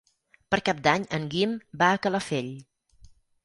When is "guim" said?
1.35-1.55